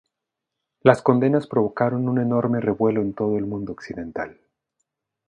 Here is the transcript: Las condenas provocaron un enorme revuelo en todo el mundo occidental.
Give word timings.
Las 0.81 1.03
condenas 1.03 1.45
provocaron 1.45 2.09
un 2.09 2.17
enorme 2.19 2.59
revuelo 2.59 3.01
en 3.03 3.13
todo 3.13 3.37
el 3.37 3.45
mundo 3.45 3.71
occidental. 3.73 4.35